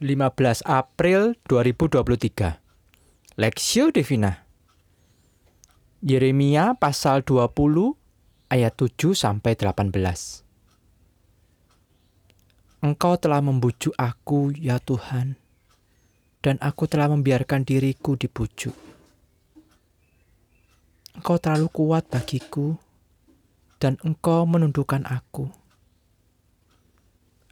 15 0.00 0.64
April 0.64 1.36
2023 1.44 3.36
Lexio 3.36 3.92
Divina 3.92 4.48
Yeremia 6.00 6.72
pasal 6.72 7.20
20 7.20 7.52
ayat 8.48 8.72
7 8.80 9.12
sampai 9.12 9.60
18 9.60 9.92
Engkau 12.80 13.20
telah 13.20 13.44
membujuk 13.44 13.92
aku 14.00 14.56
ya 14.56 14.80
Tuhan 14.80 15.36
dan 16.40 16.56
aku 16.64 16.88
telah 16.88 17.12
membiarkan 17.12 17.68
diriku 17.68 18.16
dibujuk. 18.16 18.72
Engkau 21.12 21.36
terlalu 21.36 21.68
kuat 21.68 22.08
bagiku 22.08 22.80
dan 23.76 24.00
engkau 24.00 24.48
menundukkan 24.48 25.04
aku. 25.04 25.52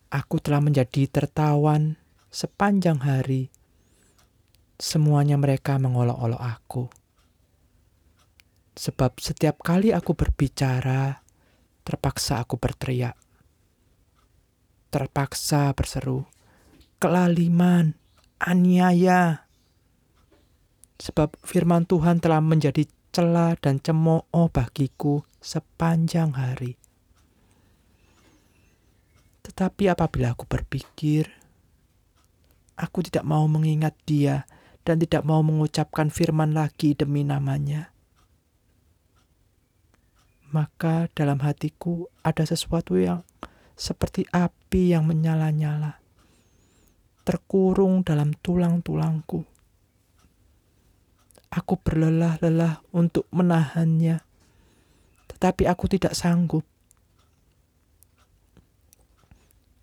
Aku 0.08 0.40
telah 0.40 0.64
menjadi 0.64 1.04
tertawan 1.12 2.00
sepanjang 2.39 3.02
hari. 3.02 3.50
Semuanya 4.79 5.35
mereka 5.35 5.75
mengolok-olok 5.75 6.39
aku. 6.39 6.86
Sebab 8.79 9.18
setiap 9.18 9.58
kali 9.58 9.90
aku 9.90 10.14
berbicara, 10.14 11.18
terpaksa 11.82 12.39
aku 12.39 12.54
berteriak. 12.54 13.18
Terpaksa 14.95 15.75
berseru, 15.75 16.31
kelaliman, 17.03 17.98
aniaya. 18.39 19.50
Sebab 21.03 21.34
firman 21.43 21.90
Tuhan 21.90 22.23
telah 22.23 22.39
menjadi 22.39 22.86
celah 23.11 23.59
dan 23.59 23.82
cemooh 23.82 24.46
bagiku 24.54 25.26
sepanjang 25.43 26.39
hari. 26.39 26.79
Tetapi 29.43 29.90
apabila 29.90 30.39
aku 30.39 30.46
berpikir, 30.46 31.37
aku 32.78 33.03
tidak 33.03 33.27
mau 33.27 33.42
mengingat 33.50 33.98
dia 34.06 34.47
dan 34.87 35.03
tidak 35.03 35.27
mau 35.27 35.42
mengucapkan 35.42 36.15
firman 36.15 36.55
lagi 36.55 36.95
demi 36.95 37.27
namanya. 37.27 37.91
Maka 40.48 41.12
dalam 41.12 41.45
hatiku 41.45 42.09
ada 42.25 42.47
sesuatu 42.47 42.97
yang 42.97 43.20
seperti 43.77 44.25
api 44.33 44.97
yang 44.97 45.05
menyala-nyala, 45.05 46.01
terkurung 47.27 48.01
dalam 48.01 48.33
tulang-tulangku. 48.33 49.45
Aku 51.53 51.75
berlelah-lelah 51.77 52.81
untuk 52.97 53.29
menahannya, 53.29 54.25
tetapi 55.29 55.69
aku 55.69 55.85
tidak 55.92 56.17
sanggup. 56.17 56.65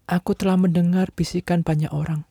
Aku 0.10 0.38
telah 0.38 0.58
mendengar 0.58 1.10
bisikan 1.14 1.62
banyak 1.62 1.90
orang. 1.90 2.26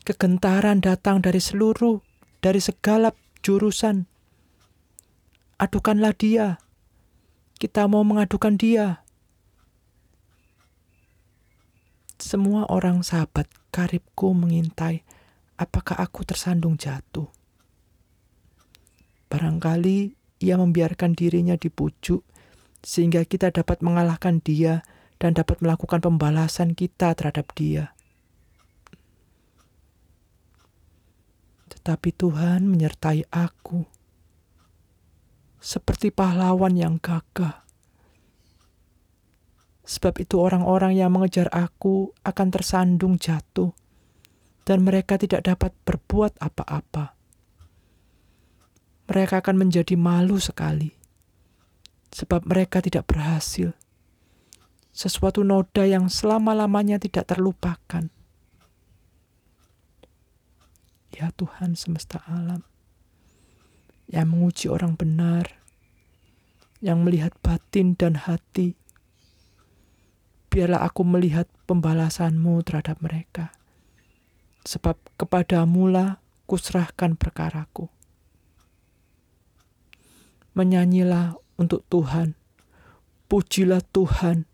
Kegentaran 0.00 0.80
datang 0.80 1.20
dari 1.20 1.38
seluruh, 1.38 2.00
dari 2.40 2.58
segala 2.58 3.12
jurusan. 3.44 4.08
Adukanlah 5.60 6.16
dia. 6.16 6.56
Kita 7.60 7.84
mau 7.84 8.00
mengadukan 8.00 8.56
dia. 8.56 9.04
Semua 12.16 12.64
orang 12.72 13.04
sahabat 13.04 13.48
karibku 13.68 14.32
mengintai 14.32 15.04
apakah 15.60 16.00
aku 16.00 16.24
tersandung 16.24 16.80
jatuh. 16.80 17.28
Barangkali 19.28 20.16
ia 20.40 20.56
membiarkan 20.56 21.12
dirinya 21.12 21.54
dipujuk 21.60 22.24
sehingga 22.80 23.20
kita 23.28 23.52
dapat 23.52 23.84
mengalahkan 23.84 24.40
dia 24.40 24.80
dan 25.20 25.36
dapat 25.36 25.60
melakukan 25.60 26.00
pembalasan 26.00 26.72
kita 26.72 27.12
terhadap 27.12 27.52
Dia. 27.52 27.92
Tetapi 31.70 32.10
Tuhan 32.12 32.66
menyertai 32.66 33.30
aku 33.30 33.86
seperti 35.60 36.10
pahlawan 36.10 36.74
yang 36.74 36.96
gagah. 36.98 37.62
Sebab 39.84 40.14
itu 40.22 40.38
orang-orang 40.38 40.96
yang 40.96 41.10
mengejar 41.10 41.50
aku 41.50 42.14
akan 42.22 42.48
tersandung 42.50 43.18
jatuh 43.18 43.74
dan 44.64 44.86
mereka 44.86 45.18
tidak 45.18 45.46
dapat 45.46 45.74
berbuat 45.82 46.38
apa-apa. 46.38 47.16
Mereka 49.10 49.42
akan 49.42 49.66
menjadi 49.66 49.98
malu 49.98 50.38
sekali 50.38 50.94
sebab 52.10 52.46
mereka 52.46 52.82
tidak 52.82 53.06
berhasil 53.10 53.74
sesuatu 54.90 55.46
noda 55.46 55.86
yang 55.86 56.10
selama-lamanya 56.10 56.98
tidak 56.98 57.30
terlupakan. 57.30 58.10
Ya 61.20 61.28
Tuhan 61.36 61.76
semesta 61.76 62.24
alam, 62.24 62.64
yang 64.08 64.32
menguji 64.32 64.72
orang 64.72 64.96
benar, 64.96 65.52
yang 66.80 67.04
melihat 67.04 67.36
batin 67.44 67.92
dan 67.92 68.16
hati, 68.24 68.72
biarlah 70.48 70.80
aku 70.80 71.04
melihat 71.04 71.44
pembalasanmu 71.68 72.64
terhadap 72.64 73.04
mereka. 73.04 73.52
Sebab 74.64 74.96
kepadamulah 75.20 76.24
kuserahkan 76.48 77.20
perkaraku. 77.20 77.92
Menyanyilah 80.56 81.36
untuk 81.60 81.84
Tuhan, 81.92 82.32
pujilah 83.28 83.84
Tuhan, 83.92 84.48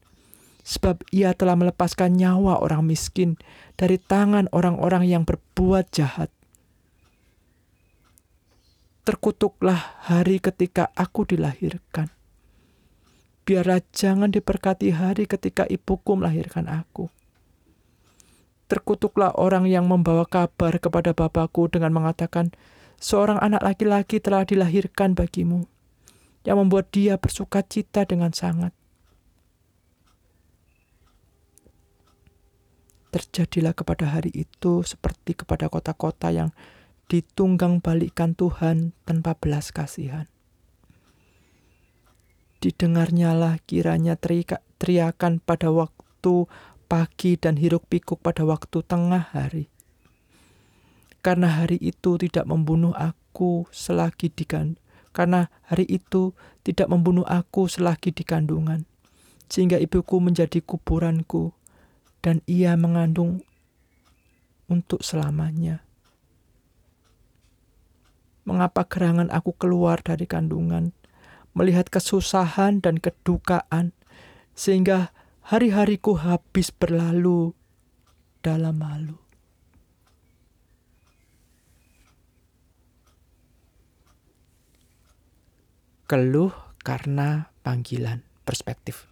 sebab 0.66 1.06
ia 1.15 1.31
telah 1.31 1.54
melepaskan 1.54 2.19
nyawa 2.19 2.59
orang 2.59 2.83
miskin 2.91 3.38
dari 3.78 4.03
tangan 4.03 4.50
orang-orang 4.50 5.06
yang 5.06 5.22
berbuat 5.22 5.94
jahat. 5.94 6.34
Terkutuklah 9.06 10.03
hari 10.03 10.43
ketika 10.43 10.91
aku 10.99 11.22
dilahirkan. 11.22 12.11
Biarlah 13.47 13.78
jangan 13.94 14.34
diberkati 14.34 14.91
hari 14.91 15.31
ketika 15.31 15.62
ibuku 15.71 16.19
melahirkan 16.19 16.67
aku. 16.67 17.06
Terkutuklah 18.66 19.31
orang 19.39 19.71
yang 19.71 19.87
membawa 19.87 20.27
kabar 20.27 20.83
kepada 20.83 21.15
bapakku 21.15 21.71
dengan 21.71 21.95
mengatakan, 21.95 22.50
seorang 22.99 23.39
anak 23.39 23.62
laki-laki 23.62 24.19
telah 24.19 24.43
dilahirkan 24.43 25.15
bagimu, 25.15 25.71
yang 26.43 26.59
membuat 26.59 26.91
dia 26.91 27.15
bersuka 27.15 27.62
cita 27.62 28.03
dengan 28.03 28.34
sangat. 28.34 28.75
terjadilah 33.16 33.72
kepada 33.72 34.12
hari 34.12 34.28
itu 34.37 34.84
seperti 34.84 35.33
kepada 35.33 35.72
kota-kota 35.72 36.28
yang 36.28 36.53
ditunggang 37.06 37.78
balikkan 37.78 38.34
Tuhan 38.34 38.91
tanpa 39.06 39.39
belas 39.39 39.71
kasihan. 39.71 40.27
Didengarnyalah 42.59 43.62
kiranya 43.62 44.19
teriakan 44.19 45.39
pada 45.39 45.71
waktu 45.71 46.50
pagi 46.91 47.39
dan 47.39 47.55
hiruk 47.55 47.87
pikuk 47.87 48.19
pada 48.19 48.43
waktu 48.43 48.83
tengah 48.83 49.31
hari. 49.31 49.71
Karena 51.22 51.62
hari 51.62 51.78
itu 51.78 52.19
tidak 52.19 52.47
membunuh 52.47 52.95
aku 52.95 53.66
selagi 53.71 54.31
dikandung. 54.31 54.83
Karena 55.15 55.49
hari 55.65 55.89
itu 55.89 56.37
tidak 56.61 56.93
membunuh 56.93 57.25
aku 57.25 57.71
selagi 57.72 58.12
di 58.12 58.21
kandungan. 58.21 58.84
Sehingga 59.49 59.81
ibuku 59.81 60.21
menjadi 60.21 60.61
kuburanku 60.61 61.56
dan 62.21 62.45
ia 62.45 62.77
mengandung 62.77 63.41
untuk 64.69 65.00
selamanya. 65.00 65.86
Mengapa 68.47 68.87
gerangan 68.87 69.27
aku 69.34 69.59
keluar 69.59 69.99
dari 70.07 70.23
kandungan, 70.31 70.95
melihat 71.51 71.91
kesusahan 71.91 72.79
dan 72.79 73.03
kedukaan, 73.03 73.91
sehingga 74.55 75.11
hari-hariku 75.43 76.15
habis 76.15 76.71
berlalu 76.71 77.59
dalam 78.47 78.79
malu. 78.79 79.19
Keluh 86.07 86.54
karena 86.87 87.51
panggilan 87.66 88.22
perspektif. 88.47 89.10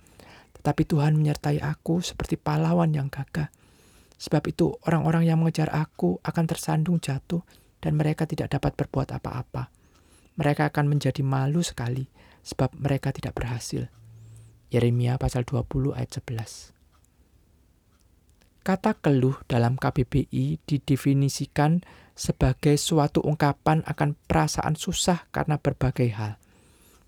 Tapi 0.63 0.87
Tuhan 0.87 1.19
menyertai 1.19 1.59
aku 1.59 1.99
seperti 1.99 2.39
pahlawan 2.39 2.95
yang 2.95 3.11
gagah. 3.11 3.51
Sebab 4.15 4.47
itu 4.47 4.79
orang-orang 4.87 5.27
yang 5.27 5.43
mengejar 5.43 5.75
aku 5.75 6.23
akan 6.23 6.45
tersandung 6.47 7.03
jatuh 7.03 7.43
dan 7.85 8.01
mereka 8.01 8.25
tidak 8.25 8.57
dapat 8.57 8.73
berbuat 8.81 9.13
apa-apa. 9.13 9.69
Mereka 10.41 10.73
akan 10.73 10.89
menjadi 10.89 11.21
malu 11.21 11.61
sekali 11.61 12.09
sebab 12.41 12.73
mereka 12.81 13.13
tidak 13.13 13.37
berhasil. 13.37 13.93
Yeremia 14.73 15.21
pasal 15.21 15.45
20 15.45 15.93
ayat 15.93 16.09
11. 16.25 16.73
Kata 18.65 18.97
keluh 18.97 19.37
dalam 19.45 19.77
KBBI 19.77 20.65
didefinisikan 20.65 21.85
sebagai 22.17 22.81
suatu 22.81 23.21
ungkapan 23.21 23.85
akan 23.85 24.17
perasaan 24.25 24.81
susah 24.81 25.29
karena 25.29 25.61
berbagai 25.61 26.09
hal. 26.17 26.41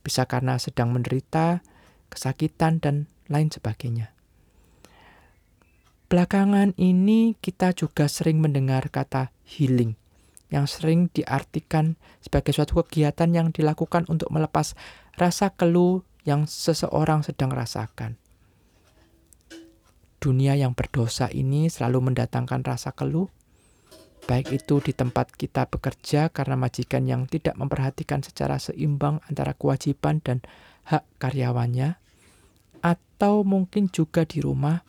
Bisa 0.04 0.28
karena 0.28 0.60
sedang 0.60 0.92
menderita, 0.92 1.64
kesakitan, 2.12 2.84
dan 2.84 3.08
lain 3.32 3.48
sebagainya. 3.48 4.12
Belakangan 6.06 6.76
ini 6.78 7.34
kita 7.40 7.72
juga 7.72 8.06
sering 8.06 8.38
mendengar 8.38 8.92
kata 8.92 9.34
healing 9.42 9.98
yang 10.52 10.70
sering 10.70 11.10
diartikan 11.10 11.98
sebagai 12.22 12.54
suatu 12.54 12.82
kegiatan 12.86 13.30
yang 13.34 13.50
dilakukan 13.50 14.06
untuk 14.06 14.30
melepas 14.30 14.78
rasa 15.18 15.50
keluh 15.54 16.06
yang 16.26 16.46
seseorang 16.46 17.22
sedang 17.22 17.50
rasakan. 17.54 18.18
Dunia 20.18 20.58
yang 20.58 20.74
berdosa 20.74 21.30
ini 21.30 21.70
selalu 21.70 22.10
mendatangkan 22.10 22.66
rasa 22.66 22.90
keluh, 22.90 23.30
baik 24.26 24.50
itu 24.50 24.82
di 24.82 24.90
tempat 24.90 25.30
kita 25.30 25.70
bekerja 25.70 26.34
karena 26.34 26.58
majikan 26.58 27.06
yang 27.06 27.30
tidak 27.30 27.54
memperhatikan 27.54 28.26
secara 28.26 28.58
seimbang 28.58 29.22
antara 29.30 29.54
kewajiban 29.54 30.18
dan 30.18 30.42
hak 30.90 31.06
karyawannya, 31.22 31.98
atau 32.82 33.46
mungkin 33.46 33.86
juga 33.90 34.26
di 34.26 34.42
rumah 34.42 34.82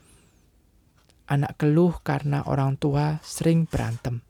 anak 1.28 1.60
keluh 1.60 2.02
karena 2.02 2.42
orang 2.48 2.80
tua 2.80 3.20
sering 3.22 3.68
berantem. 3.70 4.27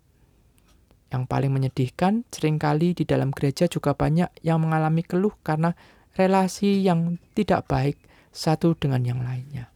Yang 1.08 1.24
paling 1.32 1.52
menyedihkan, 1.56 2.28
sering 2.30 2.60
kali 2.60 2.92
di 2.92 3.08
dalam 3.08 3.32
gereja 3.32 3.72
juga 3.72 3.96
banyak 3.96 4.28
yang 4.44 4.60
mengalami 4.60 5.08
keluh 5.08 5.32
karena 5.40 5.72
relasi 6.20 6.84
yang 6.84 7.16
tidak 7.32 7.70
baik 7.70 7.96
satu 8.34 8.76
dengan 8.76 9.06
yang 9.08 9.22
lainnya. 9.24 9.72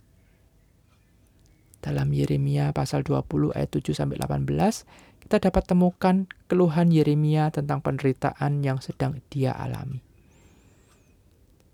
Dalam 1.81 2.13
Yeremia 2.13 2.75
pasal 2.75 3.01
20 3.01 3.57
ayat 3.57 3.73
7 3.73 3.97
sampai 3.97 4.21
18, 4.21 5.25
kita 5.25 5.37
dapat 5.41 5.63
temukan 5.65 6.29
keluhan 6.45 6.93
Yeremia 6.93 7.49
tentang 7.49 7.81
penderitaan 7.81 8.61
yang 8.61 8.77
sedang 8.83 9.23
dia 9.33 9.55
alami. 9.55 10.03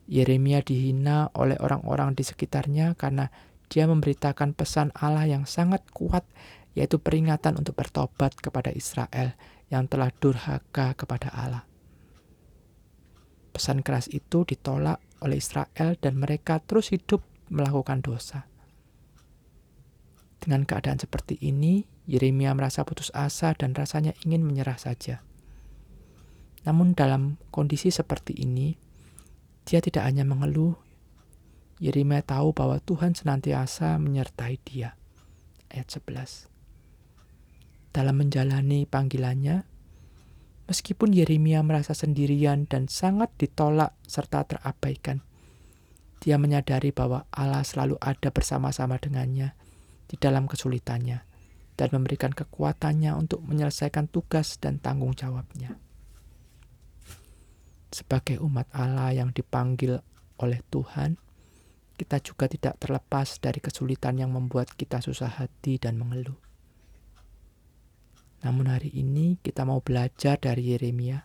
Yeremia 0.07 0.63
dihina 0.63 1.27
oleh 1.35 1.59
orang-orang 1.59 2.15
di 2.15 2.23
sekitarnya 2.23 2.95
karena 2.95 3.27
dia 3.67 3.83
memberitakan 3.83 4.55
pesan 4.55 4.95
Allah 4.95 5.27
yang 5.27 5.43
sangat 5.43 5.83
kuat, 5.91 6.23
yaitu 6.77 7.01
peringatan 7.01 7.57
untuk 7.57 7.73
bertobat 7.73 8.37
kepada 8.37 8.69
Israel 8.69 9.33
yang 9.73 9.89
telah 9.89 10.13
durhaka 10.13 10.93
kepada 10.93 11.33
Allah. 11.33 11.65
Pesan 13.49 13.81
keras 13.81 14.05
itu 14.13 14.45
ditolak 14.45 15.01
oleh 15.25 15.41
Israel, 15.41 15.97
dan 15.97 16.13
mereka 16.21 16.61
terus 16.61 16.93
hidup 16.93 17.25
melakukan 17.49 18.05
dosa. 18.05 18.45
Dengan 20.37 20.63
keadaan 20.69 21.01
seperti 21.01 21.41
ini, 21.41 21.89
Yeremia 22.05 22.53
merasa 22.53 22.85
putus 22.85 23.09
asa 23.17 23.57
dan 23.57 23.73
rasanya 23.73 24.13
ingin 24.21 24.45
menyerah 24.45 24.77
saja. 24.77 25.25
Namun, 26.63 26.93
dalam 26.93 27.41
kondisi 27.49 27.89
seperti 27.89 28.37
ini, 28.37 28.77
dia 29.65 29.81
tidak 29.81 30.05
hanya 30.05 30.23
mengeluh, 30.23 30.77
Yeremia 31.81 32.21
tahu 32.21 32.53
bahwa 32.53 32.77
Tuhan 32.81 33.17
senantiasa 33.17 33.97
menyertai 33.97 34.61
dia. 34.61 34.93
Ayat 35.73 35.89
11. 35.89 36.56
Dalam 37.97 38.13
menjalani 38.13 38.85
panggilannya, 38.85 39.65
meskipun 40.69 41.17
Yeremia 41.17 41.65
merasa 41.65 41.97
sendirian 41.97 42.69
dan 42.69 42.85
sangat 42.85 43.33
ditolak 43.41 43.97
serta 44.05 44.45
terabaikan, 44.45 45.25
dia 46.21 46.37
menyadari 46.37 46.93
bahwa 46.93 47.25
Allah 47.33 47.65
selalu 47.65 47.97
ada 47.97 48.29
bersama-sama 48.29 49.01
dengannya 49.01 49.57
di 50.05 50.13
dalam 50.13 50.45
kesulitannya 50.45 51.25
dan 51.73 51.89
memberikan 51.89 52.37
kekuatannya 52.37 53.17
untuk 53.17 53.41
menyelesaikan 53.41 54.13
tugas 54.13 54.61
dan 54.61 54.77
tanggung 54.77 55.17
jawabnya. 55.17 55.81
Sebagai 57.89 58.37
umat 58.45 58.69
Allah 58.77 59.09
yang 59.09 59.33
dipanggil 59.33 59.97
oleh 60.37 60.61
Tuhan, 60.69 61.17
kita 61.97 62.21
juga 62.21 62.45
tidak 62.45 62.77
terlepas 62.77 63.41
dari 63.41 63.57
kesulitan 63.57 64.21
yang 64.21 64.29
membuat 64.29 64.69
kita 64.77 65.01
susah 65.01 65.33
hati 65.33 65.81
dan 65.81 65.97
mengeluh. 65.97 66.46
Namun 68.47 68.71
hari 68.71 68.95
ini 68.95 69.35
kita 69.43 69.67
mau 69.67 69.83
belajar 69.83 70.39
dari 70.39 70.71
Yeremia 70.71 71.19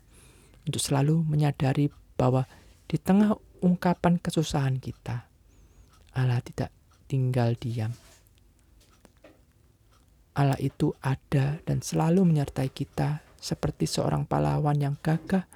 untuk 0.66 0.82
selalu 0.82 1.22
menyadari 1.22 1.86
bahwa 2.19 2.42
di 2.90 2.98
tengah 2.98 3.38
ungkapan 3.62 4.19
kesusahan 4.19 4.82
kita, 4.82 5.30
Allah 6.19 6.42
tidak 6.42 6.74
tinggal 7.06 7.54
diam. 7.54 7.94
Allah 10.34 10.58
itu 10.58 10.90
ada 10.98 11.62
dan 11.62 11.78
selalu 11.78 12.26
menyertai 12.26 12.74
kita 12.74 13.22
seperti 13.38 13.86
seorang 13.86 14.26
pahlawan 14.26 14.82
yang 14.82 14.98
gagah 14.98 15.46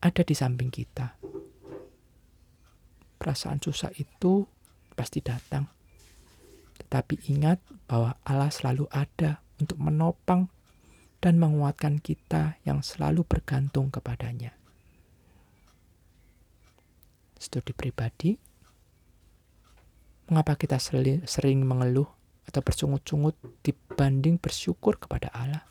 ada 0.00 0.22
di 0.24 0.32
samping 0.32 0.72
kita 0.72 1.12
perasaan 3.26 3.58
susah 3.58 3.90
itu 3.98 4.46
pasti 4.94 5.18
datang. 5.18 5.66
Tetapi 6.78 7.26
ingat 7.34 7.58
bahwa 7.90 8.14
Allah 8.22 8.52
selalu 8.54 8.86
ada 8.94 9.42
untuk 9.58 9.82
menopang 9.82 10.46
dan 11.26 11.42
menguatkan 11.42 11.98
kita 11.98 12.54
yang 12.62 12.86
selalu 12.86 13.26
bergantung 13.26 13.90
kepadanya. 13.90 14.54
Studi 17.34 17.74
pribadi, 17.74 18.38
mengapa 20.30 20.54
kita 20.54 20.78
sering 20.78 21.66
mengeluh 21.66 22.06
atau 22.46 22.62
bersungut-sungut 22.62 23.34
dibanding 23.66 24.38
bersyukur 24.38 25.02
kepada 25.02 25.34
Allah? 25.34 25.66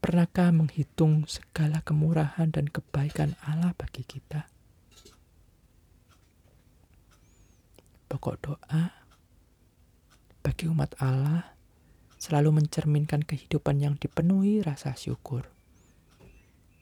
Pernahkah 0.00 0.48
menghitung 0.56 1.28
segala 1.28 1.84
kemurahan 1.84 2.48
dan 2.48 2.72
kebaikan 2.72 3.36
Allah 3.44 3.76
bagi 3.76 4.00
kita? 4.00 4.48
Pokok 8.08 8.36
doa 8.40 8.96
bagi 10.40 10.72
umat 10.72 10.96
Allah 11.04 11.52
selalu 12.22 12.62
mencerminkan 12.62 13.26
kehidupan 13.26 13.82
yang 13.82 13.98
dipenuhi 13.98 14.62
rasa 14.62 14.94
syukur. 14.94 15.50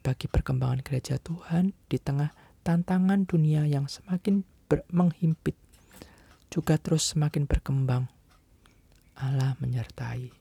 Bagi 0.04 0.28
perkembangan 0.28 0.84
gereja 0.84 1.16
Tuhan 1.16 1.72
di 1.88 1.96
tengah 1.96 2.36
tantangan 2.60 3.24
dunia 3.24 3.64
yang 3.64 3.88
semakin 3.88 4.44
menghimpit, 4.92 5.56
juga 6.52 6.76
terus 6.76 7.16
semakin 7.16 7.48
berkembang. 7.48 8.12
Allah 9.16 9.56
menyertai. 9.64 10.39